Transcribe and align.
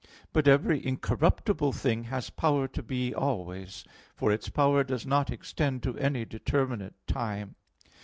But 0.33 0.47
every 0.47 0.83
incorruptible 0.83 1.73
thing 1.73 2.05
has 2.05 2.31
power 2.31 2.67
to 2.67 2.81
be 2.81 3.13
always; 3.13 3.83
for 4.15 4.31
its 4.31 4.49
power 4.49 4.83
does 4.83 5.05
not 5.05 5.29
extend 5.29 5.83
to 5.83 5.95
any 5.99 6.25
determinate 6.25 6.95
time. 7.05 7.53